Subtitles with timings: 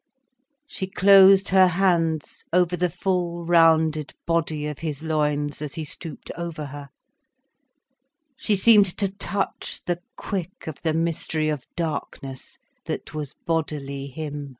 [0.65, 6.31] She closed her hands over the full, rounded body of his loins, as he stooped
[6.35, 6.89] over her,
[8.35, 14.49] she seemed to touch the quick of the mystery of darkness that was bodily him.